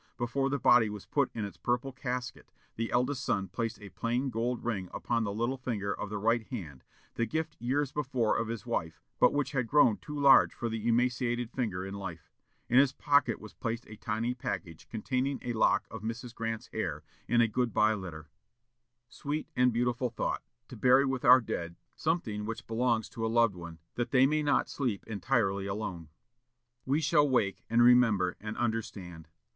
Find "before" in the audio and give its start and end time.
0.17-0.49, 7.91-8.35